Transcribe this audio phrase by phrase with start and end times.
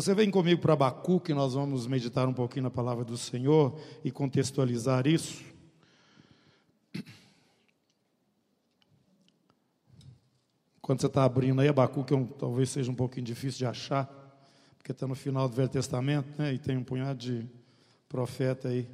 [0.00, 4.10] Você vem comigo para Abacuque, nós vamos meditar um pouquinho na palavra do Senhor e
[4.10, 5.44] contextualizar isso.
[10.80, 14.06] Quando você está abrindo aí, Abacuque talvez seja um pouquinho difícil de achar,
[14.78, 17.44] porque está no final do Velho Testamento, né, e tem um punhado de
[18.08, 18.88] profeta aí.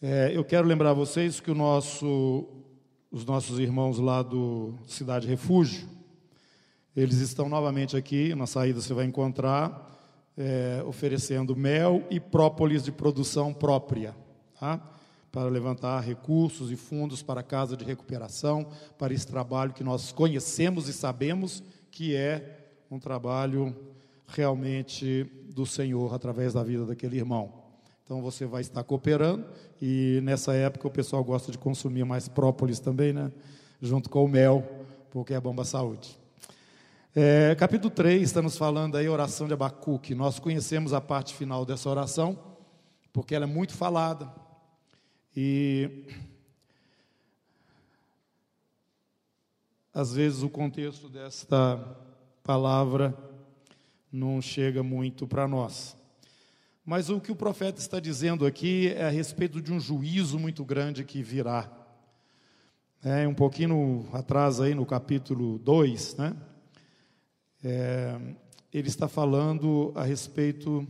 [0.00, 2.48] É, eu quero lembrar vocês que nosso,
[3.10, 5.86] os nossos irmãos lá do Cidade Refúgio,
[6.96, 9.90] eles estão novamente aqui, na saída você vai encontrar,
[10.36, 14.14] é, oferecendo mel e própolis de produção própria,
[14.58, 14.80] tá?
[15.30, 18.66] para levantar recursos e fundos para a casa de recuperação,
[18.98, 22.58] para esse trabalho que nós conhecemos e sabemos que é
[22.90, 23.74] um trabalho
[24.26, 27.50] realmente do Senhor através da vida daquele irmão.
[28.04, 29.46] Então você vai estar cooperando
[29.80, 33.32] e nessa época o pessoal gosta de consumir mais própolis também, né?
[33.80, 34.62] Junto com o mel,
[35.10, 36.21] porque é bom para a saúde.
[37.14, 40.14] É, capítulo 3 está nos falando aí oração de Abacuque.
[40.14, 42.38] Nós conhecemos a parte final dessa oração,
[43.12, 44.32] porque ela é muito falada.
[45.36, 46.06] E
[49.92, 51.76] às vezes o contexto desta
[52.42, 53.14] palavra
[54.10, 55.94] não chega muito para nós.
[56.82, 60.64] Mas o que o profeta está dizendo aqui é a respeito de um juízo muito
[60.64, 61.70] grande que virá.
[63.04, 66.34] É, um pouquinho atrás aí no capítulo 2, né?
[67.64, 68.18] É,
[68.72, 70.86] ele está falando a respeito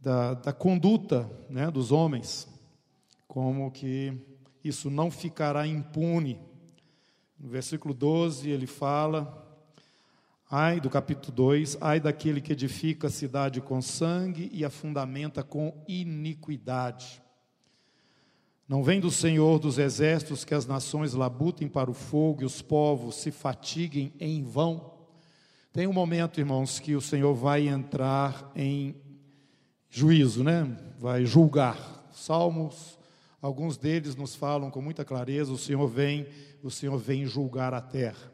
[0.00, 2.48] da, da conduta né, dos homens,
[3.28, 4.12] como que
[4.64, 6.40] isso não ficará impune.
[7.38, 9.46] No versículo 12 ele fala,
[10.50, 15.44] ai do capítulo 2, ai daquele que edifica a cidade com sangue e a fundamenta
[15.44, 17.22] com iniquidade.
[18.66, 22.62] Não vem do Senhor dos exércitos que as nações labutem para o fogo e os
[22.62, 24.89] povos se fatiguem em vão.
[25.72, 28.92] Tem um momento, irmãos, que o Senhor vai entrar em
[29.88, 30.76] juízo, né?
[30.98, 32.10] Vai julgar.
[32.12, 32.98] Salmos,
[33.40, 36.26] alguns deles nos falam com muita clareza: o Senhor vem,
[36.60, 38.32] o Senhor vem julgar a terra.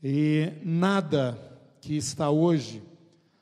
[0.00, 1.36] E nada
[1.80, 2.80] que está hoje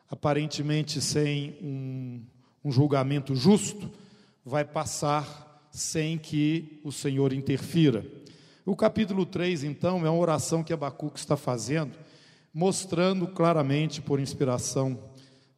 [0.08, 2.22] aparentemente sem um,
[2.64, 3.90] um julgamento justo
[4.42, 8.06] vai passar sem que o Senhor interfira.
[8.64, 12.05] O capítulo 3, então, é uma oração que Abacuque está fazendo
[12.56, 14.98] mostrando claramente, por inspiração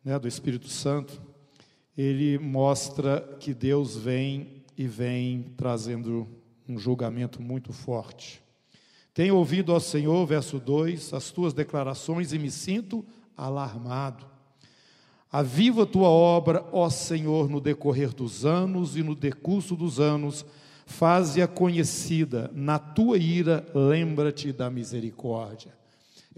[0.04, 1.22] né, do Espírito Santo,
[1.96, 6.26] ele mostra que Deus vem e vem trazendo
[6.68, 8.42] um julgamento muito forte.
[9.14, 14.26] Tenho ouvido ao Senhor, verso 2, as tuas declarações e me sinto alarmado.
[15.30, 20.44] Aviva tua obra, ó Senhor, no decorrer dos anos e no decurso dos anos,
[20.84, 22.50] faze-a conhecida.
[22.52, 25.78] Na tua ira, lembra-te da misericórdia.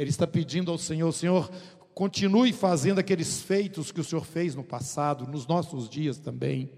[0.00, 1.50] Ele está pedindo ao Senhor: Senhor,
[1.92, 6.70] continue fazendo aqueles feitos que o Senhor fez no passado, nos nossos dias também.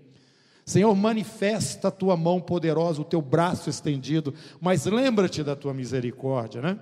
[0.66, 6.60] Senhor, manifesta a tua mão poderosa, o teu braço estendido, mas lembra-te da tua misericórdia,
[6.60, 6.80] né?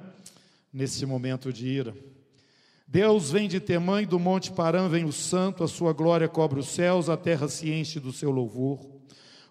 [0.72, 1.94] Nesse momento de ira.
[2.88, 6.58] Deus vem de Temã e do Monte Parã vem o santo, a sua glória cobre
[6.58, 8.80] os céus, a terra se enche do seu louvor.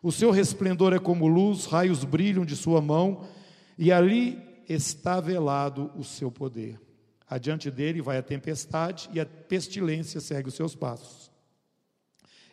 [0.02, 3.28] O seu resplendor é como luz, raios brilham de sua mão,
[3.78, 6.80] e ali está velado o seu poder.
[7.28, 11.30] Adiante dele vai a tempestade e a pestilência segue os seus passos.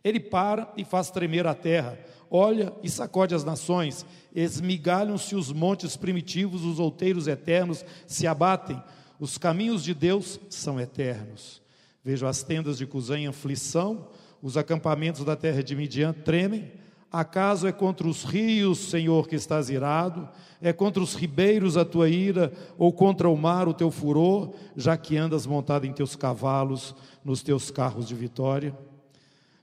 [0.02, 1.98] Ele para e faz tremer a terra,
[2.30, 8.82] olha e sacode as nações, esmigalham-se os montes primitivos, os outeiros eternos se abatem,
[9.18, 11.60] os caminhos de Deus são eternos.
[12.04, 14.08] Vejo as tendas de Cusã em aflição,
[14.40, 16.70] os acampamentos da terra de Midian tremem,
[17.10, 20.28] Acaso é contra os rios, Senhor, que estás irado?
[20.60, 24.96] É contra os ribeiros a tua ira, ou contra o mar o teu furor, já
[24.96, 26.94] que andas montado em teus cavalos,
[27.24, 28.76] nos teus carros de vitória?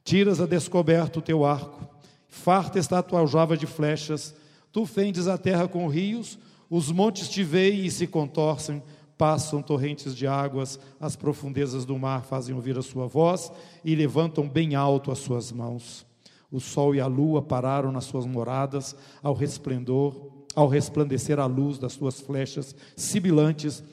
[0.03, 1.87] Tiras a descoberto o teu arco,
[2.27, 4.33] farta está a tua aljava de flechas,
[4.71, 6.39] tu fendes a terra com rios,
[6.69, 8.81] os montes te veem e se contorcem,
[9.17, 13.51] passam torrentes de águas, as profundezas do mar fazem ouvir a sua voz
[13.83, 16.05] e levantam bem alto as suas mãos.
[16.53, 20.13] O sol e a lua pararam nas suas moradas ao resplendor,
[20.53, 23.83] ao resplandecer a luz das tuas flechas sibilantes,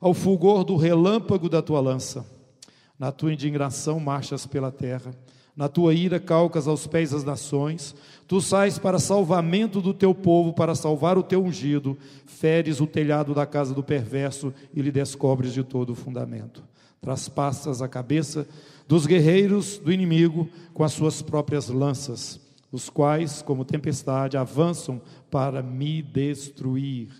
[0.00, 2.24] ao fulgor do relâmpago da tua lança.
[2.98, 5.14] Na tua indignação marchas pela terra,
[5.54, 7.94] na tua ira calcas aos pés as nações,
[8.26, 13.34] tu sais para salvamento do teu povo, para salvar o teu ungido, feres o telhado
[13.34, 16.62] da casa do perverso e lhe descobres de todo o fundamento.
[17.06, 18.48] Traspassas a cabeça
[18.88, 22.40] dos guerreiros do inimigo com as suas próprias lanças,
[22.72, 25.00] os quais, como tempestade, avançam
[25.30, 27.10] para me destruir.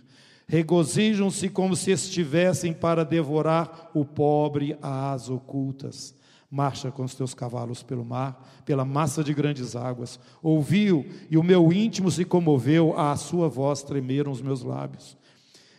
[0.48, 6.16] Regozijam-se como se estivessem para devorar o pobre às ocultas.
[6.50, 10.18] Marcha com os teus cavalos pelo mar, pela massa de grandes águas.
[10.42, 15.16] Ouviu e o meu íntimo se comoveu, à sua voz tremeram os meus lábios.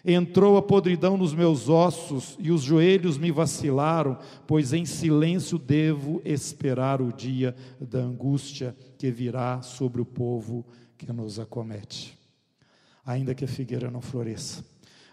[0.09, 4.17] Entrou a podridão nos meus ossos e os joelhos me vacilaram,
[4.47, 10.65] pois em silêncio devo esperar o dia da angústia que virá sobre o povo
[10.97, 12.17] que nos acomete.
[13.05, 14.63] Ainda que a figueira não floresça,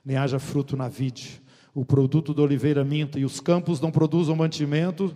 [0.04, 1.42] nem haja fruto na vide,
[1.74, 5.12] o produto da oliveira minta e os campos não produzam mantimento,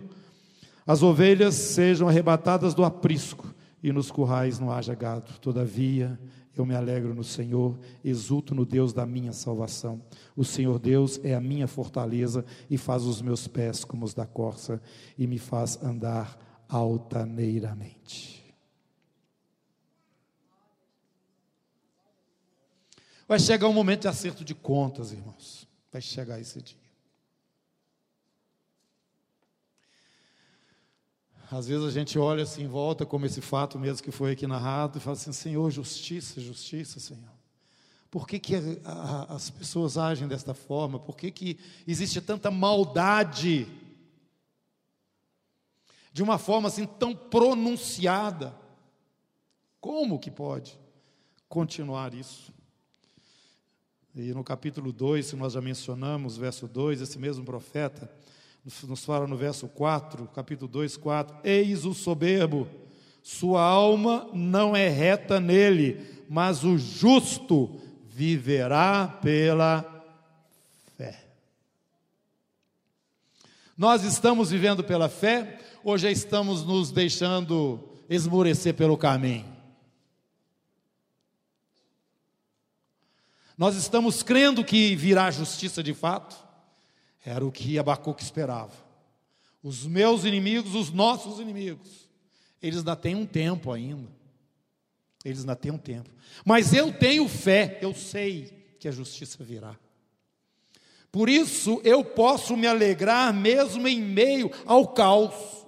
[0.85, 5.39] as ovelhas sejam arrebatadas do aprisco e nos currais não haja gado.
[5.39, 6.19] Todavia,
[6.55, 10.01] eu me alegro no Senhor, exulto no Deus da minha salvação.
[10.35, 14.25] O Senhor Deus é a minha fortaleza e faz os meus pés como os da
[14.25, 14.81] corça
[15.17, 16.37] e me faz andar
[16.67, 18.39] altaneiramente.
[23.27, 25.67] Vai chegar um momento de acerto de contas, irmãos.
[25.91, 26.78] Vai chegar esse dia.
[31.51, 34.45] Às vezes a gente olha assim em volta, como esse fato mesmo que foi aqui
[34.45, 37.39] narrado, e fala assim: Senhor, justiça, justiça, Senhor.
[38.11, 40.99] Por que, que a, a, as pessoas agem desta forma?
[40.99, 43.67] Por que, que existe tanta maldade?
[46.13, 48.55] De uma forma assim tão pronunciada.
[49.79, 50.77] Como que pode
[51.47, 52.53] continuar isso?
[54.15, 58.11] E no capítulo 2, que nós já mencionamos, verso 2, esse mesmo profeta
[58.87, 62.67] nos fala no verso 4, capítulo 2, 4: Eis o soberbo,
[63.23, 69.83] sua alma não é reta nele, mas o justo viverá pela
[70.97, 71.25] fé.
[73.77, 77.79] Nós estamos vivendo pela fé ou já estamos nos deixando
[78.09, 79.57] esmorecer pelo caminho?
[83.57, 86.48] Nós estamos crendo que virá justiça de fato?
[87.25, 88.73] Era o que Abacuque esperava.
[89.61, 92.09] Os meus inimigos, os nossos inimigos,
[92.61, 94.09] eles ainda têm um tempo ainda.
[95.23, 96.09] Eles ainda têm um tempo.
[96.45, 99.77] Mas eu tenho fé, eu sei que a justiça virá.
[101.11, 105.65] Por isso eu posso me alegrar mesmo em meio ao caos.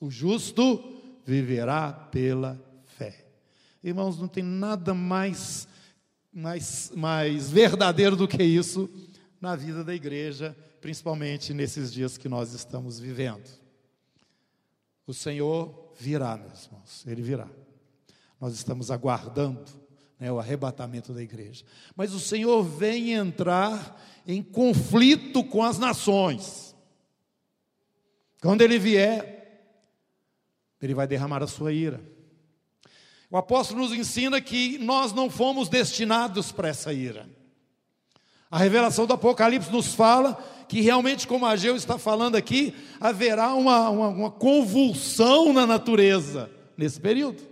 [0.00, 0.82] O justo
[1.24, 2.58] viverá pela
[3.82, 5.66] Irmãos, não tem nada mais,
[6.30, 8.90] mais, mais verdadeiro do que isso
[9.40, 13.48] na vida da igreja, principalmente nesses dias que nós estamos vivendo.
[15.06, 17.48] O Senhor virá, meus irmãos, Ele virá.
[18.40, 19.64] Nós estamos aguardando
[20.18, 21.64] né, o arrebatamento da igreja.
[21.96, 26.76] Mas o Senhor vem entrar em conflito com as nações.
[28.40, 29.74] Quando Ele vier,
[30.80, 32.00] Ele vai derramar a sua ira.
[33.30, 37.28] O apóstolo nos ensina que nós não fomos destinados para essa ira.
[38.50, 40.34] A revelação do Apocalipse nos fala
[40.68, 47.00] que realmente, como Ageu está falando aqui, haverá uma, uma, uma convulsão na natureza nesse
[47.00, 47.42] período.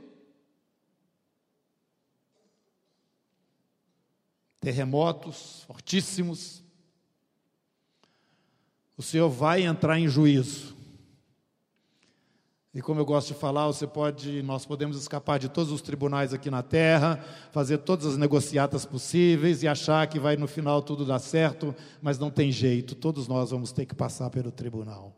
[4.60, 6.62] Terremotos fortíssimos.
[8.96, 10.77] O Senhor vai entrar em juízo.
[12.78, 16.32] E como eu gosto de falar, você pode, nós podemos escapar de todos os tribunais
[16.32, 17.18] aqui na terra,
[17.50, 22.20] fazer todas as negociatas possíveis e achar que vai no final tudo dar certo, mas
[22.20, 25.12] não tem jeito, todos nós vamos ter que passar pelo tribunal.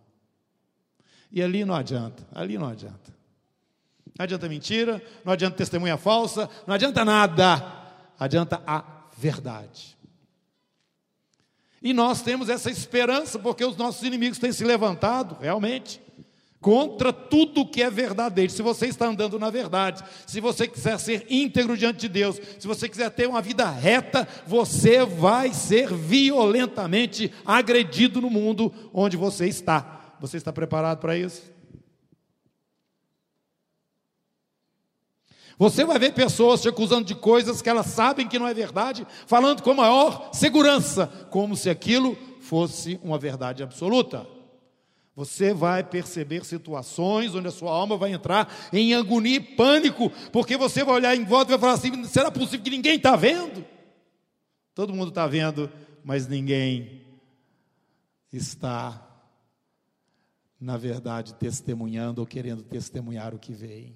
[1.30, 3.14] E ali não adianta, ali não adianta.
[4.18, 7.62] Não adianta mentira, não adianta testemunha falsa, não adianta nada.
[8.18, 8.82] Adianta a
[9.18, 9.99] verdade.
[11.82, 16.00] E nós temos essa esperança porque os nossos inimigos têm se levantado, realmente
[16.61, 18.52] contra tudo que é verdadeiro.
[18.52, 22.67] Se você está andando na verdade, se você quiser ser íntegro diante de Deus, se
[22.67, 29.47] você quiser ter uma vida reta, você vai ser violentamente agredido no mundo onde você
[29.47, 30.17] está.
[30.21, 31.50] Você está preparado para isso?
[35.57, 39.07] Você vai ver pessoas te acusando de coisas que elas sabem que não é verdade,
[39.26, 44.26] falando com maior segurança, como se aquilo fosse uma verdade absoluta.
[45.20, 50.56] Você vai perceber situações onde a sua alma vai entrar em agonia e pânico, porque
[50.56, 53.62] você vai olhar em volta e vai falar assim: será possível que ninguém está vendo?
[54.74, 55.70] Todo mundo está vendo,
[56.02, 57.02] mas ninguém
[58.32, 59.06] está,
[60.58, 63.94] na verdade, testemunhando ou querendo testemunhar o que vem.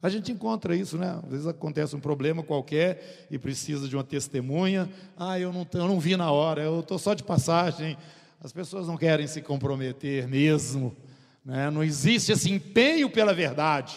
[0.00, 1.20] A gente encontra isso, né?
[1.24, 4.88] Às vezes acontece um problema qualquer e precisa de uma testemunha.
[5.14, 7.98] Ah, eu não, eu não vi na hora, eu estou só de passagem.
[8.40, 10.96] As pessoas não querem se comprometer mesmo.
[11.44, 11.70] Né?
[11.70, 13.96] Não existe esse empenho pela verdade.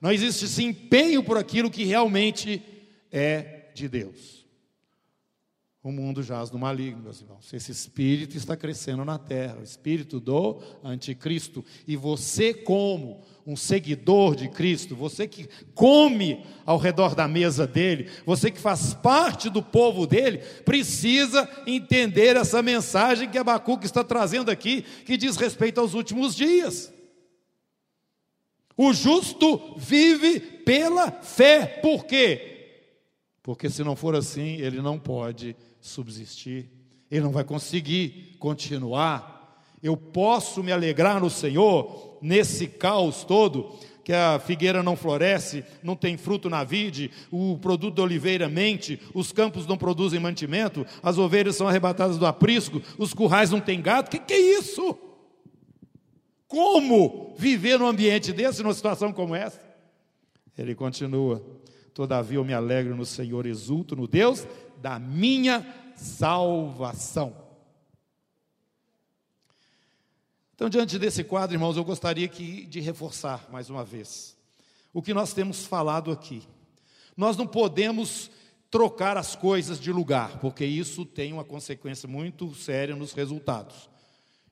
[0.00, 2.62] Não existe esse empenho por aquilo que realmente
[3.10, 4.37] é de Deus.
[5.88, 7.50] O mundo jaz no maligno, meus irmãos.
[7.50, 11.64] Esse espírito está crescendo na terra, o espírito do anticristo.
[11.86, 18.10] E você, como um seguidor de Cristo, você que come ao redor da mesa dele,
[18.26, 24.50] você que faz parte do povo dele, precisa entender essa mensagem que Abacuque está trazendo
[24.50, 26.92] aqui, que diz respeito aos últimos dias.
[28.76, 32.56] O justo vive pela fé, por quê?
[33.42, 36.68] Porque se não for assim, ele não pode subsistir,
[37.10, 39.62] ele não vai conseguir continuar.
[39.82, 43.72] Eu posso me alegrar no Senhor nesse caos todo,
[44.04, 49.00] que a figueira não floresce, não tem fruto na vide, o produto da oliveira mente,
[49.12, 53.80] os campos não produzem mantimento, as ovelhas são arrebatadas do aprisco, os currais não têm
[53.82, 54.08] gado.
[54.08, 54.98] O que, que é isso?
[56.46, 59.60] Como viver num ambiente desse, numa situação como essa?
[60.56, 61.44] Ele continua:
[61.92, 64.46] Todavia eu me alegro no Senhor, exulto no Deus
[64.80, 65.66] da minha
[65.96, 67.48] salvação.
[70.54, 74.36] Então, diante desse quadro, irmãos, eu gostaria que, de reforçar mais uma vez
[74.92, 76.42] o que nós temos falado aqui.
[77.16, 78.30] Nós não podemos
[78.70, 83.88] trocar as coisas de lugar, porque isso tem uma consequência muito séria nos resultados.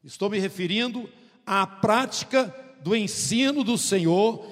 [0.04, 1.11] Estou me referindo
[1.45, 4.47] à prática do ensino do Senhor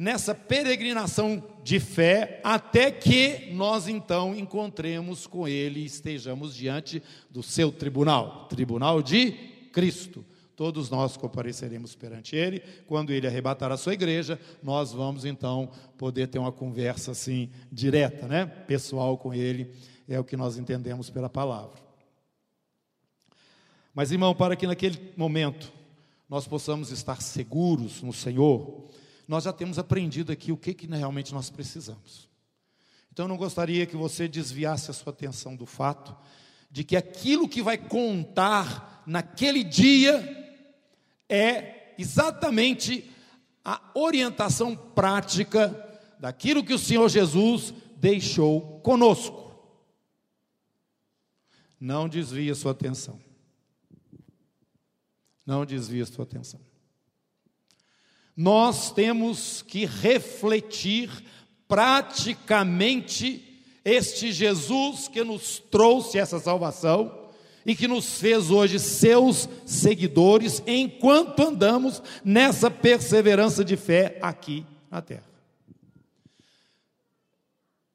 [0.00, 7.42] nessa peregrinação de fé, até que nós então encontremos com Ele e estejamos diante do
[7.42, 9.32] seu tribunal tribunal de
[9.70, 10.24] Cristo.
[10.56, 12.60] Todos nós compareceremos perante Ele.
[12.86, 18.26] Quando Ele arrebatar a sua igreja, nós vamos então poder ter uma conversa assim direta,
[18.26, 18.46] né?
[18.46, 19.70] Pessoal com Ele,
[20.08, 21.78] é o que nós entendemos pela palavra.
[23.94, 25.70] Mas, irmão, para que naquele momento
[26.26, 28.88] nós possamos estar seguros no Senhor,
[29.30, 32.28] nós já temos aprendido aqui o que, que realmente nós precisamos.
[33.12, 36.16] Então eu não gostaria que você desviasse a sua atenção do fato
[36.68, 40.20] de que aquilo que vai contar naquele dia
[41.28, 43.08] é exatamente
[43.64, 49.54] a orientação prática daquilo que o Senhor Jesus deixou conosco.
[51.78, 53.20] Não desvie a sua atenção.
[55.46, 56.69] Não desvie a sua atenção
[58.40, 61.10] nós temos que refletir
[61.68, 67.28] praticamente este Jesus que nos trouxe essa salvação
[67.66, 75.02] e que nos fez hoje seus seguidores enquanto andamos nessa perseverança de fé aqui na
[75.02, 75.28] terra.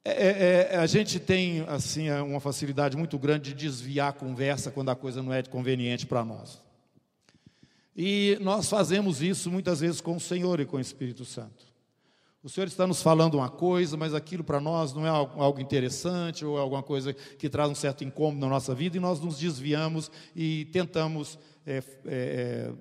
[0.05, 4.69] É, é, é a gente tem assim uma facilidade muito grande de desviar a conversa
[4.69, 6.63] quando a coisa não é conveniente para nós.
[7.95, 11.65] E nós fazemos isso muitas vezes com o Senhor e com o Espírito Santo.
[12.43, 16.45] O Senhor está nos falando uma coisa, mas aquilo para nós não é algo interessante
[16.45, 19.39] ou é alguma coisa que traz um certo incômodo na nossa vida e nós nos
[19.39, 22.71] desviamos e tentamos é, é, é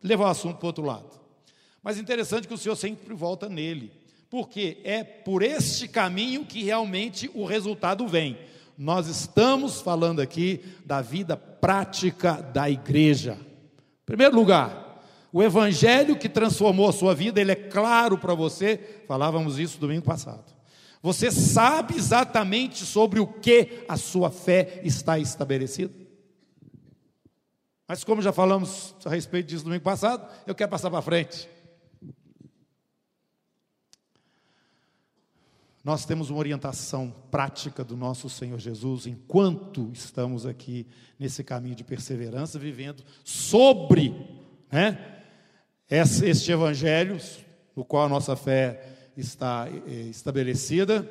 [0.00, 1.18] levar o assunto para outro lado.
[1.82, 3.90] Mas interessante que o Senhor sempre volta nele,
[4.30, 8.38] porque é por este caminho que realmente o resultado vem.
[8.76, 13.47] Nós estamos falando aqui da vida prática da igreja.
[14.08, 19.02] Primeiro lugar, o evangelho que transformou a sua vida, ele é claro para você.
[19.06, 20.50] Falávamos isso domingo passado.
[21.02, 25.92] Você sabe exatamente sobre o que a sua fé está estabelecida?
[27.86, 31.46] Mas como já falamos a respeito disso domingo passado, eu quero passar para frente.
[35.88, 40.86] Nós temos uma orientação prática do nosso Senhor Jesus enquanto estamos aqui
[41.18, 44.14] nesse caminho de perseverança, vivendo sobre
[44.70, 45.22] né,
[45.88, 47.16] este evangelho,
[47.74, 51.10] no qual a nossa fé está eh, estabelecida,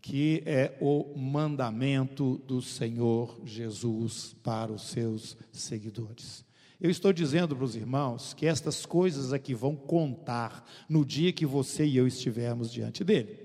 [0.00, 6.44] que é o mandamento do Senhor Jesus para os seus seguidores.
[6.80, 11.44] Eu estou dizendo para os irmãos que estas coisas aqui vão contar no dia que
[11.44, 13.43] você e eu estivermos diante dele.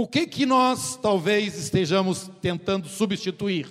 [0.00, 3.68] O que que nós talvez estejamos tentando substituir?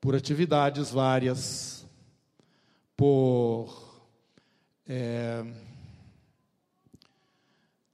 [0.00, 1.86] Por atividades várias,
[2.96, 4.00] por
[4.88, 5.44] é,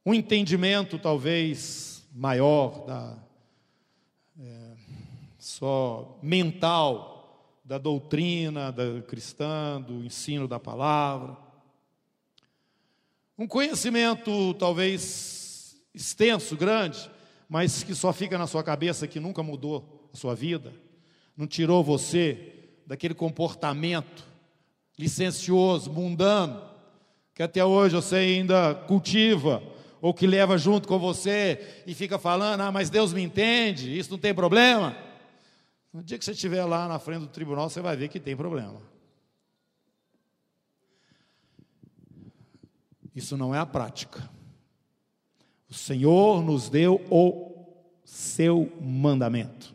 [0.06, 3.18] um entendimento talvez maior da
[4.38, 4.76] é,
[5.36, 11.36] só mental da doutrina da cristã, do ensino da palavra
[13.42, 17.10] um conhecimento talvez extenso, grande,
[17.48, 20.72] mas que só fica na sua cabeça, que nunca mudou a sua vida,
[21.36, 22.54] não tirou você
[22.86, 24.24] daquele comportamento
[24.96, 26.62] licencioso, mundano,
[27.34, 29.60] que até hoje você ainda cultiva,
[30.00, 34.12] ou que leva junto com você e fica falando: ah, mas Deus me entende, isso
[34.12, 34.96] não tem problema.
[35.92, 38.36] No dia que você estiver lá na frente do tribunal, você vai ver que tem
[38.36, 38.91] problema.
[43.14, 44.28] Isso não é a prática.
[45.68, 47.66] O Senhor nos deu o
[48.04, 49.74] seu mandamento.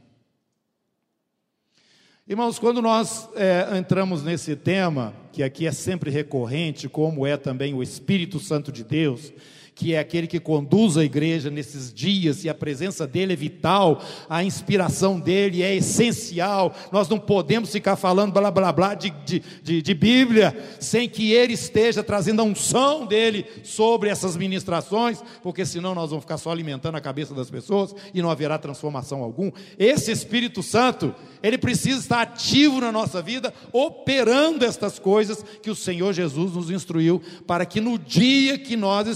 [2.27, 7.73] Irmãos, quando nós é, entramos nesse tema, que aqui é sempre recorrente, como é também
[7.73, 9.31] o Espírito Santo de Deus,
[9.77, 14.01] que é aquele que conduz a igreja nesses dias, e a presença dele é vital,
[14.27, 16.75] a inspiração dele é essencial.
[16.91, 21.31] Nós não podemos ficar falando blá blá blá de, de, de, de Bíblia sem que
[21.31, 26.51] ele esteja trazendo a unção dele sobre essas ministrações, porque senão nós vamos ficar só
[26.51, 29.51] alimentando a cabeça das pessoas e não haverá transformação algum.
[29.77, 35.75] Esse Espírito Santo, ele precisa estar ativo na nossa vida, operando estas coisas que o
[35.75, 39.07] Senhor Jesus nos instruiu, para que no dia que nós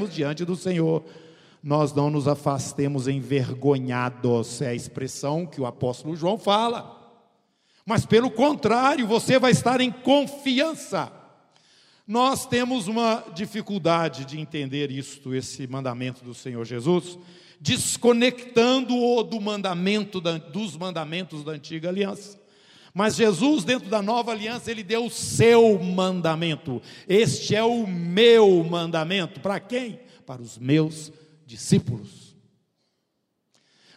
[0.00, 1.04] estivermos diante do Senhor,
[1.62, 6.98] nós não nos afastemos envergonhados, é a expressão que o apóstolo João fala.
[7.84, 11.12] Mas pelo contrário, você vai estar em confiança.
[12.06, 17.18] Nós temos uma dificuldade de entender isto, esse mandamento do Senhor Jesus,
[17.60, 22.39] desconectando-o do mandamento da, dos mandamentos da antiga aliança.
[22.92, 26.82] Mas Jesus, dentro da nova aliança, ele deu o seu mandamento.
[27.08, 29.40] Este é o meu mandamento.
[29.40, 30.00] Para quem?
[30.26, 31.12] Para os meus
[31.46, 32.30] discípulos.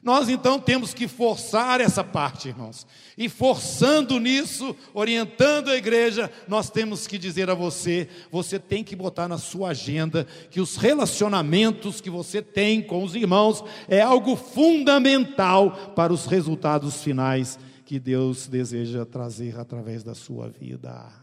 [0.03, 2.85] Nós então temos que forçar essa parte, irmãos.
[3.17, 8.97] E forçando nisso, orientando a igreja, nós temos que dizer a você: você tem que
[8.97, 14.35] botar na sua agenda que os relacionamentos que você tem com os irmãos é algo
[14.35, 17.57] fundamental para os resultados finais
[17.93, 21.13] que Deus deseja trazer através da sua vida.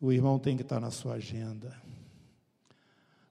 [0.00, 1.80] O irmão tem que estar na sua agenda.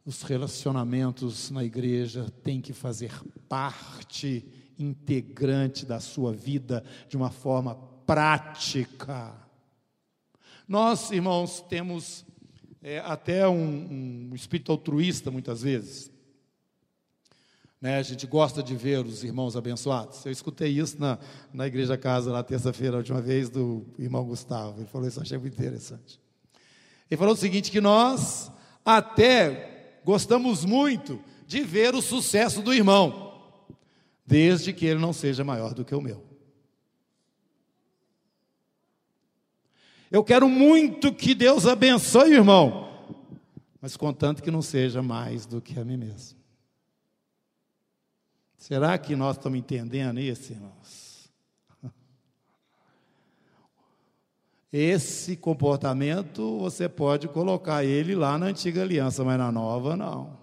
[0.05, 3.11] Os relacionamentos na igreja têm que fazer
[3.49, 4.45] parte
[4.79, 7.75] integrante da sua vida de uma forma
[8.05, 9.35] prática.
[10.65, 12.25] Nós, irmãos, temos
[12.81, 16.10] é, até um, um, espírito altruísta muitas vezes.
[17.81, 20.23] Né, a gente gosta de ver os irmãos abençoados.
[20.23, 21.17] Eu escutei isso na,
[21.51, 24.79] na Igreja Casa, na terça-feira, a última vez, do irmão Gustavo.
[24.79, 26.21] Ele falou isso, achei muito interessante.
[27.09, 28.51] Ele falou o seguinte: que nós
[28.85, 33.41] até gostamos muito de ver o sucesso do irmão,
[34.27, 36.23] desde que ele não seja maior do que o meu.
[40.11, 42.89] Eu quero muito que Deus abençoe o irmão,
[43.81, 46.40] mas contanto que não seja mais do que a mim mesmo.
[48.61, 51.31] Será que nós estamos entendendo isso, irmãos?
[54.71, 60.37] Esse comportamento você pode colocar ele lá na antiga aliança, mas na nova não.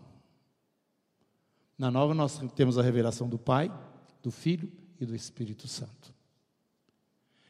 [1.79, 3.73] Na nova nós temos a revelação do Pai,
[4.21, 4.69] do Filho
[5.01, 6.13] e do Espírito Santo.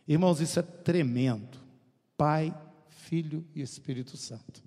[0.07, 1.57] Irmãos, isso é tremendo.
[2.15, 2.55] Pai,
[2.91, 4.63] Filho e Espírito Santo.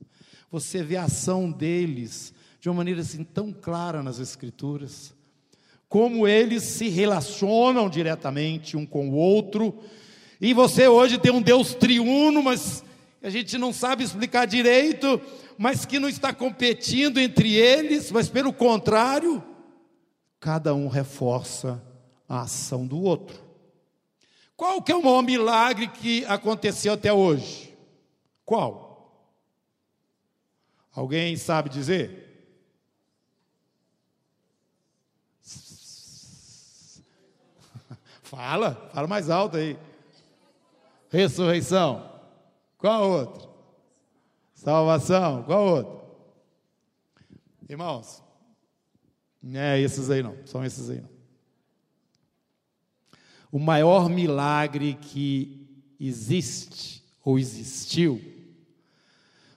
[0.49, 5.13] Você vê a ação deles de uma maneira assim tão clara nas Escrituras,
[5.91, 9.77] como eles se relacionam diretamente um com o outro
[10.39, 12.82] e você hoje tem um Deus triuno, mas
[13.21, 15.19] a gente não sabe explicar direito,
[15.58, 19.43] mas que não está competindo entre eles, mas pelo contrário,
[20.39, 21.84] cada um reforça
[22.25, 23.38] a ação do outro.
[24.56, 27.77] Qual que é o maior milagre que aconteceu até hoje?
[28.45, 29.27] Qual?
[30.95, 32.31] Alguém sabe dizer?
[38.32, 39.78] Fala, fala mais alto aí
[41.10, 42.10] ressurreição.
[42.78, 43.50] Qual outro?
[44.54, 45.44] Salvação.
[45.44, 46.02] Qual outro?
[47.67, 48.24] Irmãos,
[49.44, 51.10] não é esses aí não, são esses aí não.
[53.52, 55.67] O maior milagre que
[56.00, 58.22] existe ou existiu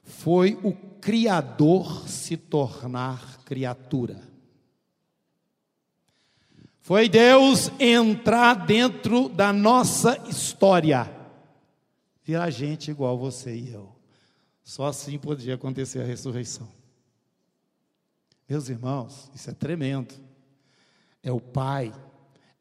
[0.03, 4.34] foi o Criador se tornar criatura.
[6.85, 11.11] Foi Deus entrar dentro da nossa história
[12.23, 13.91] virar gente igual você e eu.
[14.63, 16.71] Só assim podia acontecer a ressurreição.
[18.47, 20.15] Meus irmãos, isso é tremendo.
[21.23, 21.91] É o Pai,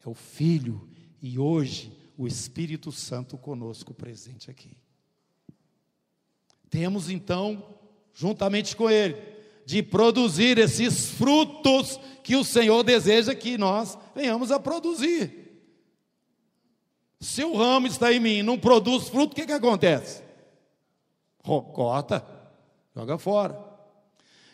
[0.06, 0.90] é o Filho
[1.22, 4.78] e hoje o Espírito Santo conosco presente aqui.
[6.70, 7.78] Temos então,
[8.14, 9.33] juntamente com Ele,
[9.66, 15.44] de produzir esses frutos que o Senhor deseja que nós venhamos a produzir.
[17.20, 20.22] Se o ramo está em mim não produz fruto, o que, que acontece?
[21.42, 22.26] Corta,
[22.96, 23.63] joga fora.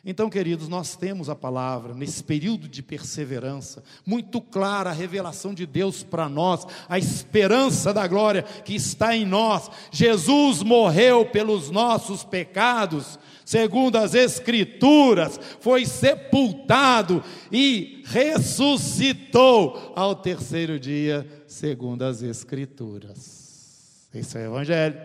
[0.06, 5.66] Então, queridos, nós temos a palavra nesse período de perseverança, muito clara a revelação de
[5.66, 9.70] Deus para nós, a esperança da glória que está em nós.
[9.92, 21.28] Jesus morreu pelos nossos pecados, segundo as Escrituras, foi sepultado e ressuscitou ao terceiro dia,
[21.46, 24.08] segundo as Escrituras.
[24.14, 24.98] Esse é o Evangelho.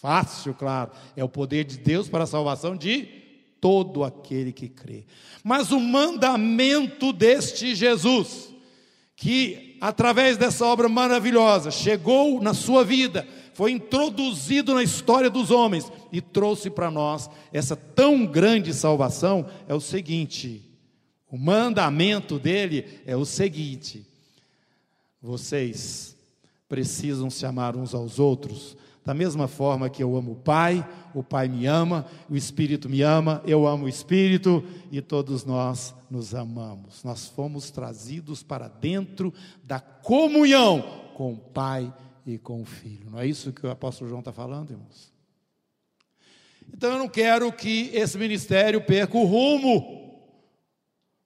[0.00, 3.21] Fácil, claro, é o poder de Deus para a salvação de
[3.62, 5.04] todo aquele que crê.
[5.44, 8.52] Mas o mandamento deste Jesus,
[9.14, 15.90] que através dessa obra maravilhosa chegou na sua vida, foi introduzido na história dos homens
[16.10, 20.68] e trouxe para nós essa tão grande salvação, é o seguinte:
[21.30, 24.04] o mandamento dele é o seguinte:
[25.22, 26.16] vocês
[26.68, 31.24] precisam se amar uns aos outros da mesma forma que eu amo o Pai, o
[31.24, 36.34] Pai me ama, o Espírito me ama, eu amo o Espírito e todos nós nos
[36.34, 37.02] amamos.
[37.02, 39.34] Nós fomos trazidos para dentro
[39.64, 41.92] da comunhão com o Pai
[42.24, 43.10] e com o Filho.
[43.10, 45.12] Não é isso que o apóstolo João está falando, irmãos?
[46.72, 50.22] Então eu não quero que esse ministério perca o rumo.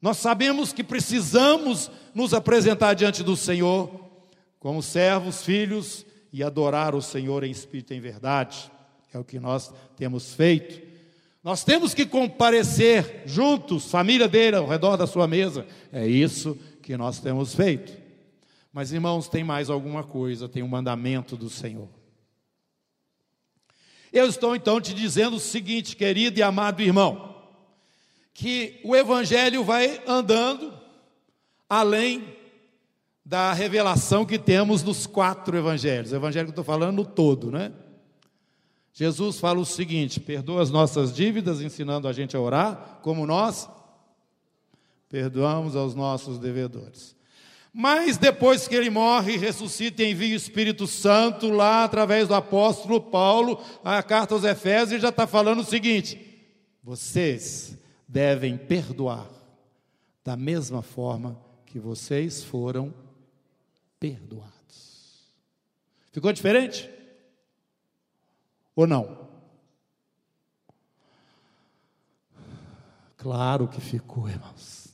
[0.01, 3.91] Nós sabemos que precisamos nos apresentar diante do Senhor
[4.59, 8.71] como servos, filhos e adorar o Senhor em espírito e em verdade.
[9.11, 10.87] É o que nós temos feito.
[11.43, 15.67] Nós temos que comparecer juntos, família dele, ao redor da sua mesa.
[15.91, 17.91] É isso que nós temos feito.
[18.71, 21.89] Mas, irmãos, tem mais alguma coisa, tem um mandamento do Senhor.
[24.13, 27.35] Eu estou então te dizendo o seguinte, querido e amado irmão,
[28.35, 30.71] que o Evangelho vai andando
[31.67, 32.36] além
[33.27, 36.13] da revelação que temos nos quatro evangelhos.
[36.13, 37.73] O evangelho que eu estou falando todo, né?
[38.93, 43.69] Jesus fala o seguinte: perdoa as nossas dívidas, ensinando a gente a orar, como nós
[45.09, 47.17] perdoamos aos nossos devedores.
[47.73, 53.01] Mas depois que ele morre, ressuscita e envia o Espírito Santo lá através do apóstolo
[53.01, 56.17] Paulo, a carta aos Efésios, já está falando o seguinte:
[56.81, 59.29] vocês devem perdoar
[60.25, 61.37] da mesma forma
[61.67, 62.95] que vocês foram
[64.11, 65.35] perdoados.
[66.13, 66.89] Ficou diferente?
[68.75, 69.27] Ou não?
[73.17, 74.87] Claro que ficou, irmãos.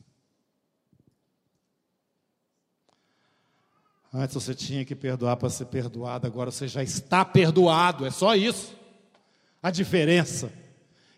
[4.14, 8.35] Antes você tinha que perdoar para ser perdoado, agora você já está perdoado, é só
[8.35, 8.77] isso.
[9.62, 10.53] A diferença.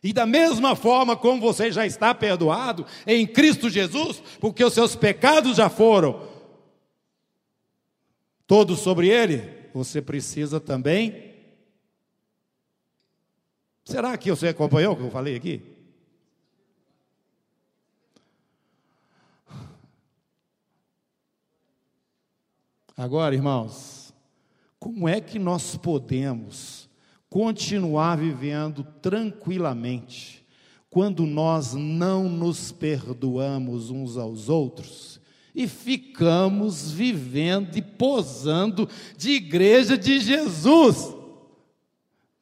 [0.03, 4.95] E da mesma forma como você já está perdoado em Cristo Jesus, porque os seus
[4.95, 6.34] pecados já foram
[8.47, 11.35] todo sobre ele, você precisa também.
[13.85, 15.75] Será que você acompanhou o que eu falei aqui?
[22.97, 24.15] Agora, irmãos,
[24.79, 26.89] como é que nós podemos
[27.29, 30.47] continuar vivendo tranquilamente
[30.89, 35.21] quando nós não nos perdoamos uns aos outros?
[35.55, 41.15] E ficamos vivendo e posando de igreja de Jesus.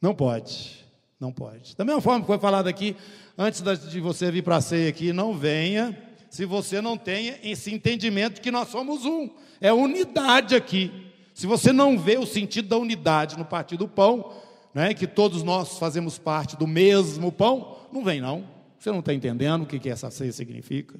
[0.00, 0.84] Não pode,
[1.20, 1.76] não pode.
[1.76, 2.96] Da mesma forma que foi falado aqui,
[3.36, 5.96] antes de você vir para a ceia aqui, não venha
[6.30, 9.28] se você não tem esse entendimento de que nós somos um.
[9.60, 10.90] É unidade aqui.
[11.34, 14.32] Se você não vê o sentido da unidade no partir do pão,
[14.72, 18.48] né, que todos nós fazemos parte do mesmo pão, não vem não.
[18.78, 20.98] Você não está entendendo o que, que essa ceia significa.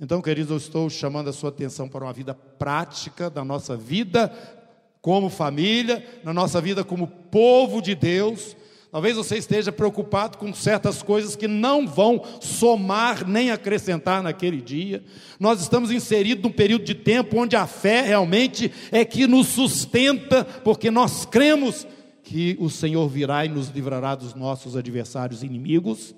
[0.00, 4.32] Então, queridos, eu estou chamando a sua atenção para uma vida prática da nossa vida
[5.02, 8.56] como família, na nossa vida como povo de Deus.
[8.90, 15.04] Talvez você esteja preocupado com certas coisas que não vão somar nem acrescentar naquele dia.
[15.38, 20.44] Nós estamos inseridos num período de tempo onde a fé realmente é que nos sustenta,
[20.44, 21.86] porque nós cremos
[22.24, 26.14] que o Senhor virá e nos livrará dos nossos adversários inimigos.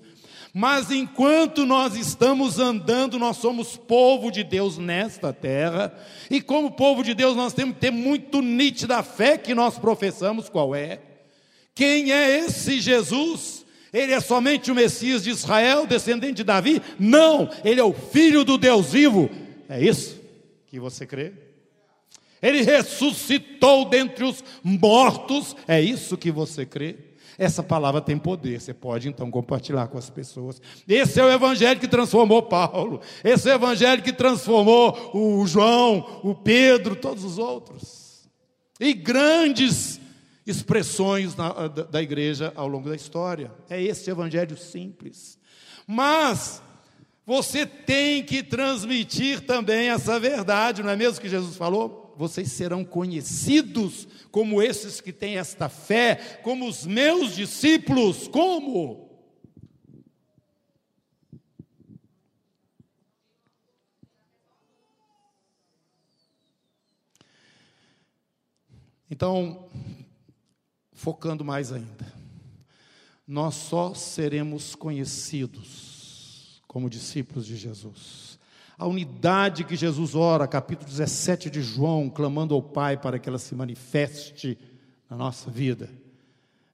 [0.55, 5.95] Mas enquanto nós estamos andando, nós somos povo de Deus nesta terra,
[6.31, 9.79] e como povo de Deus, nós temos que ter muito nítida a fé que nós
[9.79, 11.01] professamos qual é.
[11.75, 13.65] Quem é esse Jesus?
[13.93, 16.83] Ele é somente o Messias de Israel, descendente de Davi?
[16.99, 19.31] Não, ele é o filho do Deus vivo.
[19.69, 20.21] É isso
[20.67, 21.33] que você crê?
[22.43, 26.97] Ele ressuscitou dentre os mortos, é isso que você crê?
[27.43, 30.63] Essa palavra tem poder, você pode então compartilhar com as pessoas.
[30.87, 36.21] Esse é o evangelho que transformou Paulo, esse é o evangelho que transformou o João,
[36.23, 38.31] o Pedro, todos os outros.
[38.79, 40.01] E grandes
[40.47, 43.51] expressões na, da, da igreja ao longo da história.
[43.69, 45.37] É esse evangelho simples.
[45.85, 46.63] Mas
[47.27, 52.02] você tem que transmitir também essa verdade, não é mesmo que Jesus falou?
[52.16, 58.29] Vocês serão conhecidos como esses que têm esta fé, como os meus discípulos.
[58.29, 59.11] Como?
[69.11, 69.68] Então,
[70.92, 72.11] focando mais ainda,
[73.27, 78.32] nós só seremos conhecidos como discípulos de Jesus.
[78.83, 83.38] A unidade que Jesus ora, capítulo 17 de João, clamando ao Pai para que ela
[83.38, 84.59] se manifeste
[85.09, 85.88] na nossa vida,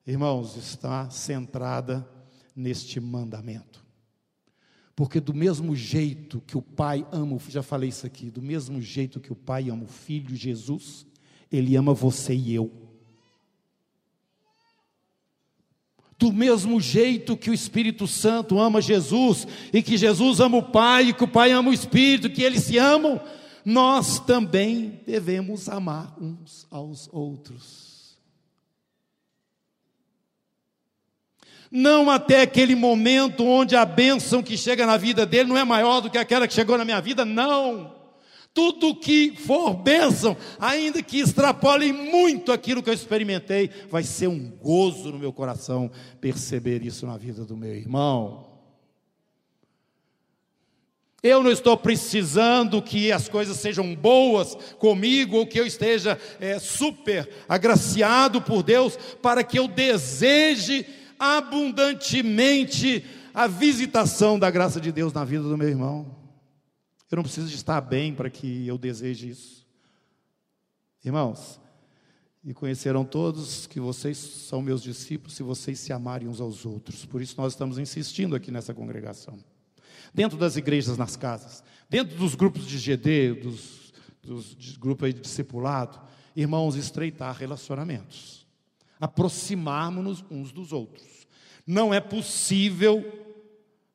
[0.06, 2.08] irmãos, está centrada
[2.56, 3.84] neste mandamento.
[4.96, 9.20] Porque do mesmo jeito que o Pai ama, já falei isso aqui, do mesmo jeito
[9.20, 11.06] que o Pai ama o Filho Jesus,
[11.52, 12.87] ele ama você e eu.
[16.18, 21.08] Do mesmo jeito que o Espírito Santo ama Jesus, e que Jesus ama o Pai,
[21.08, 23.20] e que o Pai ama o Espírito, que eles se amam,
[23.64, 28.18] nós também devemos amar uns aos outros.
[31.70, 36.00] Não até aquele momento onde a bênção que chega na vida dele não é maior
[36.00, 37.97] do que aquela que chegou na minha vida, não
[38.54, 44.50] tudo que for bênção, ainda que extrapole muito aquilo que eu experimentei, vai ser um
[44.50, 48.48] gozo no meu coração perceber isso na vida do meu irmão.
[51.22, 56.60] Eu não estou precisando que as coisas sejam boas comigo ou que eu esteja é,
[56.60, 60.86] super agraciado por Deus para que eu deseje
[61.18, 66.17] abundantemente a visitação da graça de Deus na vida do meu irmão.
[67.10, 69.66] Eu não preciso de estar bem para que eu deseje isso.
[71.04, 71.58] Irmãos,
[72.44, 77.04] e conhecerão todos que vocês são meus discípulos se vocês se amarem uns aos outros.
[77.04, 79.38] Por isso nós estamos insistindo aqui nessa congregação.
[80.14, 83.92] Dentro das igrejas, nas casas, dentro dos grupos de GD, dos,
[84.22, 86.00] dos grupos de discipulado,
[86.34, 88.46] irmãos, estreitar relacionamentos,
[89.00, 91.26] aproximarmos-nos uns dos outros.
[91.66, 93.04] Não é possível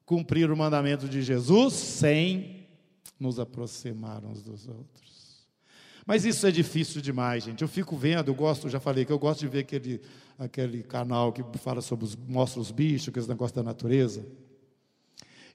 [0.06, 2.62] cumprir o mandamento de Jesus sem
[3.19, 5.47] nos aproximar uns dos outros.
[6.06, 7.62] Mas isso é difícil demais, gente.
[7.62, 10.02] Eu fico vendo, eu gosto, já falei que eu gosto de ver aquele,
[10.38, 14.26] aquele canal que fala sobre os, mostra os bichos, aqueles negócios da natureza.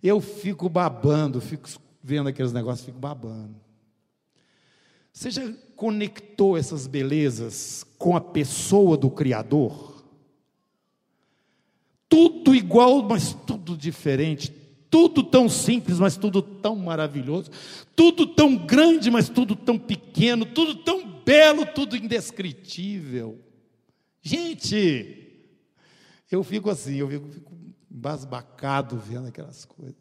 [0.03, 1.69] Eu fico babando, fico
[2.03, 3.57] vendo aqueles negócios, fico babando.
[5.13, 10.05] Você já conectou essas belezas com a pessoa do Criador?
[12.09, 14.51] Tudo igual, mas tudo diferente,
[14.91, 17.51] tudo tão simples, mas tudo tão maravilhoso,
[17.95, 23.39] tudo tão grande, mas tudo tão pequeno, tudo tão belo, tudo indescritível.
[24.23, 25.45] Gente,
[26.31, 27.53] eu fico assim, eu fico, fico
[27.89, 29.97] basbacado vendo aquelas coisas.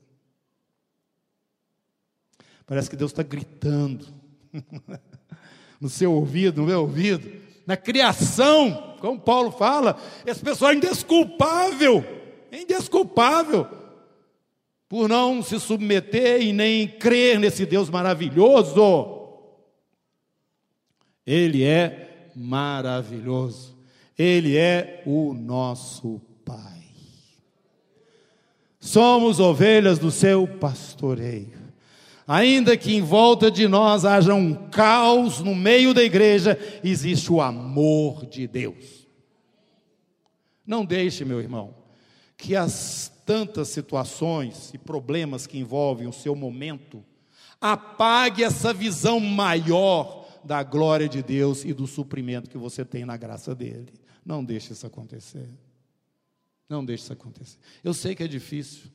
[2.66, 4.06] Parece que Deus está gritando
[5.80, 7.32] no seu ouvido, no meu ouvido,
[7.66, 12.04] na criação, como Paulo fala, esse pessoal é indesculpável,
[12.52, 13.87] é indesculpável
[14.90, 19.28] por não se submeter e nem crer nesse Deus maravilhoso.
[21.26, 23.76] Ele é maravilhoso.
[24.18, 26.84] Ele é o nosso Pai.
[28.80, 31.68] Somos ovelhas do seu pastoreio.
[32.26, 37.42] Ainda que em volta de nós haja um caos no meio da igreja, existe o
[37.42, 39.08] amor de Deus.
[40.66, 41.74] Não deixe, meu irmão,
[42.38, 47.04] que as tantas situações e problemas que envolvem o seu momento,
[47.60, 53.18] apague essa visão maior da glória de Deus e do suprimento que você tem na
[53.18, 53.92] graça dele.
[54.24, 55.50] Não deixe isso acontecer.
[56.70, 57.58] Não deixe isso acontecer.
[57.84, 58.92] Eu sei que é difícil.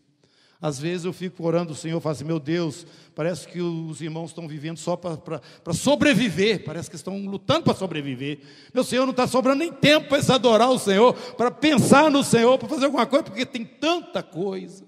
[0.62, 4.31] Às vezes eu fico orando o Senhor, falo assim, meu Deus, parece que os irmãos
[4.31, 5.40] estão vivendo só para
[5.75, 8.38] sobreviver, parece que estão lutando para sobreviver.
[8.72, 12.57] Meu Senhor, não está sobrando nem tempo para adorar o Senhor, para pensar no Senhor,
[12.59, 14.85] para fazer alguma coisa, porque tem tanta coisa,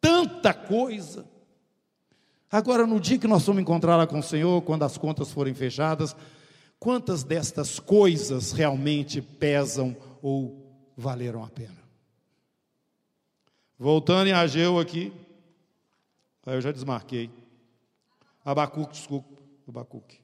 [0.00, 1.26] tanta coisa.
[2.50, 5.52] Agora, no dia que nós vamos encontrar lá com o Senhor, quando as contas forem
[5.52, 6.16] fechadas,
[6.78, 11.76] quantas destas coisas realmente pesam ou valeram a pena?
[13.78, 15.12] Voltando em Ageu aqui.
[16.44, 17.30] Aí eu já desmarquei.
[18.44, 19.40] Abacuque, desculpa.
[19.68, 20.18] Abacuque.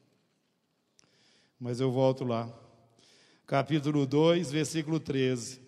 [1.60, 2.52] Mas eu volto lá.
[3.46, 5.60] Capítulo 2, versículo 13.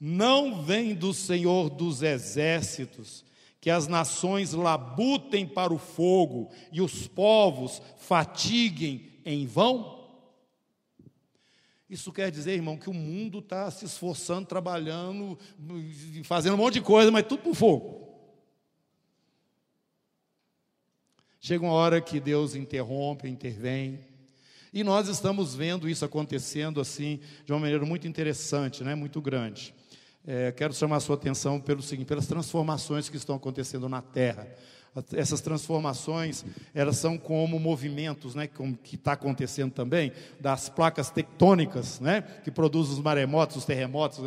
[0.00, 3.24] Não vem do Senhor dos exércitos
[3.60, 9.95] que as nações labutem para o fogo e os povos fatiguem em vão?
[11.88, 15.38] Isso quer dizer, irmão, que o mundo está se esforçando, trabalhando,
[16.24, 18.06] fazendo um monte de coisa, mas tudo por fogo.
[21.40, 24.00] Chega uma hora que Deus interrompe, intervém.
[24.72, 28.96] E nós estamos vendo isso acontecendo assim, de uma maneira muito interessante, né?
[28.96, 29.72] muito grande.
[30.26, 34.48] É, quero chamar a sua atenção pelo seguinte, pelas transformações que estão acontecendo na Terra.
[35.12, 42.00] Essas transformações, elas são como movimentos, né, como que está acontecendo também, das placas tectônicas,
[42.00, 44.20] né, que produzem os maremotos, os terremotos,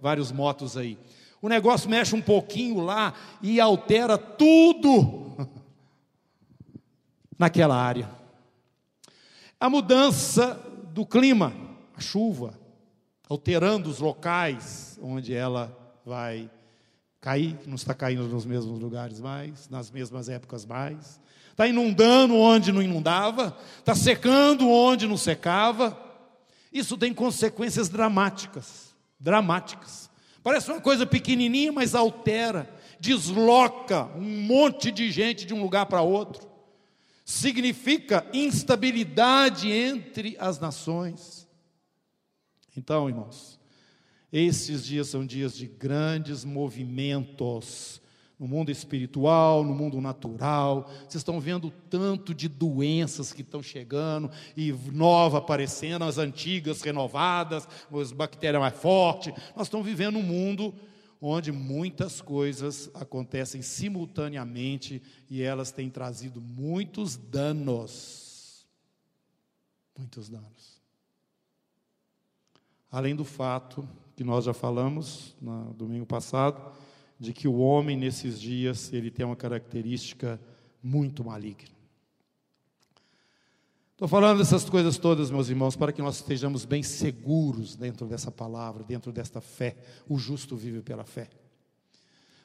[0.00, 0.98] vários motos aí.
[1.40, 5.36] O negócio mexe um pouquinho lá e altera tudo
[7.38, 8.08] naquela área.
[9.60, 10.60] A mudança
[10.92, 11.52] do clima,
[11.94, 12.58] a chuva,
[13.28, 16.50] alterando os locais onde ela vai
[17.24, 21.18] cair, não está caindo nos mesmos lugares mais, nas mesmas épocas mais.
[21.50, 25.98] Está inundando onde não inundava, está secando onde não secava.
[26.70, 30.10] Isso tem consequências dramáticas, dramáticas.
[30.42, 32.68] Parece uma coisa pequenininha, mas altera,
[33.00, 36.52] desloca um monte de gente de um lugar para outro
[37.24, 41.48] significa instabilidade entre as nações.
[42.76, 43.58] Então, irmãos,
[44.36, 48.02] esses dias são dias de grandes movimentos
[48.36, 50.90] no mundo espiritual, no mundo natural.
[51.02, 57.68] Vocês estão vendo tanto de doenças que estão chegando e nova aparecendo, as antigas renovadas,
[57.92, 59.32] as bactérias mais fortes.
[59.54, 60.74] Nós estamos vivendo um mundo
[61.20, 68.66] onde muitas coisas acontecem simultaneamente e elas têm trazido muitos danos.
[69.96, 70.82] Muitos danos.
[72.90, 76.72] Além do fato que nós já falamos no domingo passado,
[77.18, 80.40] de que o homem nesses dias ele tem uma característica
[80.82, 81.74] muito maligna.
[83.92, 88.30] Estou falando dessas coisas todas, meus irmãos, para que nós estejamos bem seguros dentro dessa
[88.30, 89.76] palavra, dentro desta fé.
[90.08, 91.30] O justo vive pela fé.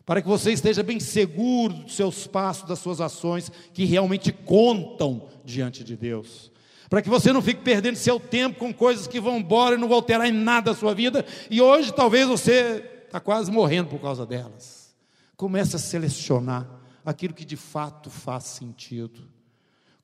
[0.05, 5.27] Para que você esteja bem seguro dos seus passos, das suas ações, que realmente contam
[5.43, 6.51] diante de Deus.
[6.89, 9.88] Para que você não fique perdendo seu tempo com coisas que vão embora e não
[9.88, 11.23] vão alterar em nada a sua vida.
[11.49, 14.95] E hoje talvez você está quase morrendo por causa delas.
[15.38, 16.67] Comece a selecionar
[17.06, 19.21] aquilo que de fato faz sentido.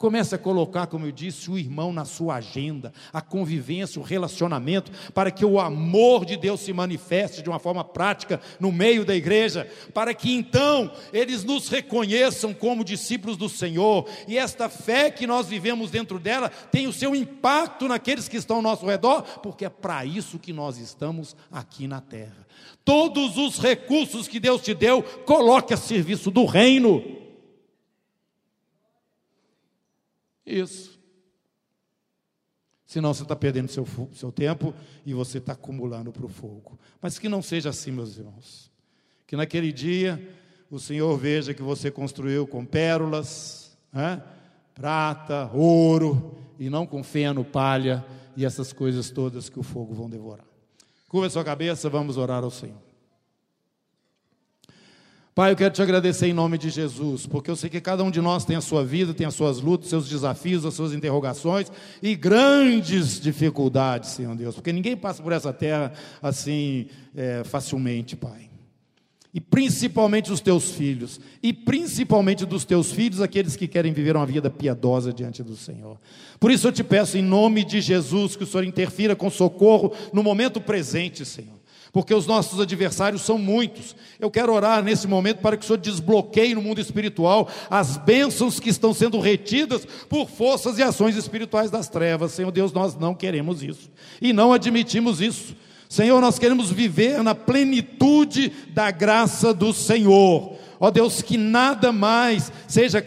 [0.06, 4.92] Comece a colocar, como eu disse, o irmão na sua agenda, a convivência, o relacionamento,
[5.16, 9.16] para que o amor de Deus se manifeste de uma forma prática no meio da
[9.16, 15.26] igreja, para que então eles nos reconheçam como discípulos do Senhor, e esta fé que
[15.26, 19.66] nós vivemos dentro dela tem o seu impacto naqueles que estão ao nosso redor, porque
[19.66, 22.46] é para isso que nós estamos aqui na terra.
[22.84, 27.25] Todos os recursos que Deus te deu, coloque a serviço do reino.
[30.46, 31.00] Isso.
[32.86, 34.74] Senão você está perdendo seu, seu tempo
[35.06, 36.80] e você está acumulando para o fogo.
[37.02, 38.72] Mas que não seja assim, meus irmãos.
[39.26, 40.30] Que naquele dia
[40.70, 44.22] o Senhor veja que você construiu com pérolas, né?
[44.74, 48.06] prata, ouro, e não com feno, palha
[48.36, 50.46] e essas coisas todas que o fogo vão devorar.
[51.08, 52.85] Curva sua cabeça, vamos orar ao Senhor.
[55.36, 58.10] Pai, eu quero te agradecer em nome de Jesus, porque eu sei que cada um
[58.10, 61.70] de nós tem a sua vida, tem as suas lutas, seus desafios, as suas interrogações
[62.02, 68.50] e grandes dificuldades, Senhor Deus, porque ninguém passa por essa terra assim é, facilmente, Pai.
[69.34, 74.26] E principalmente os teus filhos, e principalmente dos teus filhos, aqueles que querem viver uma
[74.26, 76.00] vida piedosa diante do Senhor.
[76.40, 79.92] Por isso eu te peço, em nome de Jesus, que o Senhor interfira com socorro
[80.14, 81.65] no momento presente, Senhor
[81.96, 83.96] porque os nossos adversários são muitos.
[84.20, 88.60] Eu quero orar nesse momento para que o Senhor desbloqueie no mundo espiritual as bênçãos
[88.60, 92.34] que estão sendo retidas por forças e ações espirituais das trevas.
[92.34, 93.90] Senhor Deus, nós não queremos isso
[94.22, 95.56] e não admitimos isso.
[95.88, 100.58] Senhor, nós queremos viver na plenitude da graça do Senhor.
[100.78, 103.02] Ó Deus, que nada mais seja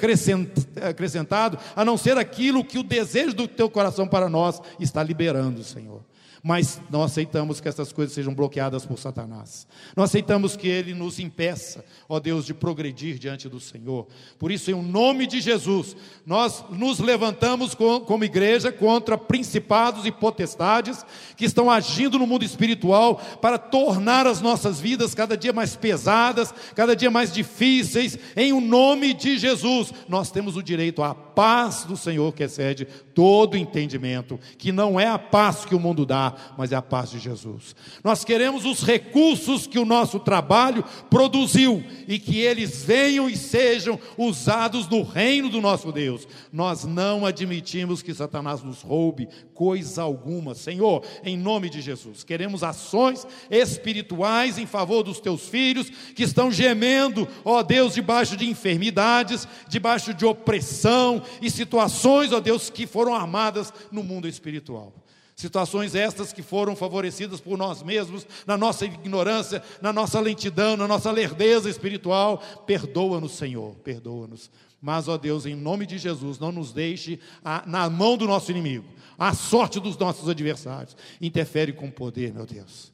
[0.80, 5.62] acrescentado a não ser aquilo que o desejo do teu coração para nós está liberando,
[5.62, 6.07] Senhor
[6.48, 9.68] mas não aceitamos que essas coisas sejam bloqueadas por Satanás.
[9.94, 14.06] Não aceitamos que ele nos impeça, ó Deus, de progredir diante do Senhor.
[14.38, 15.94] Por isso, em nome de Jesus,
[16.24, 21.04] nós nos levantamos como igreja contra principados e potestades
[21.36, 26.54] que estão agindo no mundo espiritual para tornar as nossas vidas cada dia mais pesadas,
[26.74, 28.18] cada dia mais difíceis.
[28.34, 32.84] Em o nome de Jesus, nós temos o direito à paz do Senhor que excede
[33.14, 37.12] todo entendimento, que não é a paz que o mundo dá, mas é a paz
[37.12, 37.76] de Jesus.
[38.02, 44.00] Nós queremos os recursos que o nosso trabalho produziu e que eles venham e sejam
[44.16, 46.26] usados no reino do nosso Deus.
[46.52, 52.24] Nós não admitimos que Satanás nos roube coisa alguma, Senhor, em nome de Jesus.
[52.24, 58.48] Queremos ações espirituais em favor dos teus filhos que estão gemendo, ó Deus, debaixo de
[58.48, 64.92] enfermidades, debaixo de opressão e situações, ó Deus, que foram armadas no mundo espiritual.
[65.34, 70.88] Situações estas que foram favorecidas por nós mesmos, na nossa ignorância, na nossa lentidão, na
[70.88, 72.38] nossa lerdeza espiritual.
[72.66, 74.50] Perdoa-nos, Senhor, perdoa-nos.
[74.80, 78.50] Mas, ó Deus, em nome de Jesus, não nos deixe a, na mão do nosso
[78.50, 78.86] inimigo,
[79.18, 80.96] a sorte dos nossos adversários.
[81.20, 82.92] Interfere com poder, meu Deus.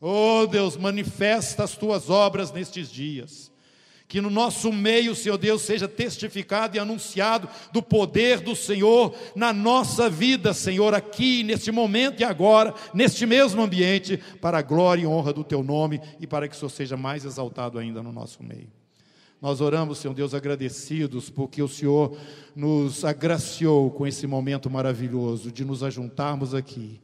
[0.00, 3.51] Oh Deus, manifesta as tuas obras nestes dias
[4.12, 9.54] que no nosso meio, Senhor Deus, seja testificado e anunciado do poder do Senhor na
[9.54, 15.06] nossa vida, Senhor, aqui, neste momento e agora, neste mesmo ambiente, para a glória e
[15.06, 18.42] honra do Teu nome e para que o Senhor seja mais exaltado ainda no nosso
[18.42, 18.68] meio.
[19.40, 22.14] Nós oramos, Senhor Deus, agradecidos porque o Senhor
[22.54, 27.00] nos agraciou com esse momento maravilhoso de nos ajuntarmos aqui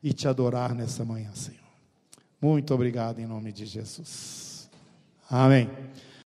[0.00, 1.58] e te adorar nessa manhã, Senhor.
[2.40, 4.70] Muito obrigado em nome de Jesus.
[5.28, 5.68] Amém.